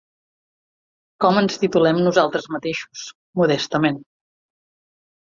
Com 1.25 1.35
ens 1.41 1.59
titulem 1.63 1.99
nosaltres 2.05 2.47
mateixos, 2.55 3.05
modestament. 3.43 4.01